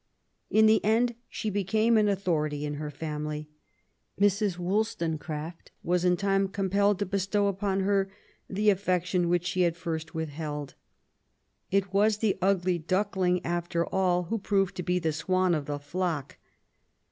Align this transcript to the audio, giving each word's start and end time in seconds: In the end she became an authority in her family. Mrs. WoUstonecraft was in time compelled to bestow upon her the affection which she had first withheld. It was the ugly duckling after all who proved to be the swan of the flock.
In 0.49 0.65
the 0.65 0.83
end 0.83 1.13
she 1.29 1.51
became 1.51 1.95
an 1.95 2.09
authority 2.09 2.65
in 2.65 2.73
her 2.81 2.89
family. 2.89 3.49
Mrs. 4.19 4.57
WoUstonecraft 4.57 5.69
was 5.83 6.03
in 6.03 6.17
time 6.17 6.47
compelled 6.47 6.97
to 6.97 7.05
bestow 7.05 7.45
upon 7.45 7.81
her 7.81 8.11
the 8.49 8.71
affection 8.71 9.29
which 9.29 9.45
she 9.45 9.61
had 9.61 9.77
first 9.77 10.15
withheld. 10.15 10.73
It 11.69 11.93
was 11.93 12.17
the 12.17 12.35
ugly 12.41 12.79
duckling 12.79 13.45
after 13.45 13.85
all 13.85 14.23
who 14.23 14.39
proved 14.39 14.73
to 14.77 14.81
be 14.81 14.97
the 14.97 15.13
swan 15.13 15.53
of 15.53 15.67
the 15.67 15.77
flock. 15.77 16.37